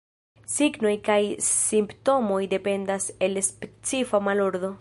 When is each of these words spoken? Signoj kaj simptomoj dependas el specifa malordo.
Signoj 0.53 0.93
kaj 1.09 1.17
simptomoj 1.49 2.41
dependas 2.57 3.09
el 3.29 3.41
specifa 3.53 4.27
malordo. 4.31 4.79